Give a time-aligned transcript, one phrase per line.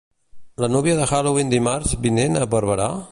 [0.63, 2.93] La núvia de Halloween dimarts vinent a Barberà?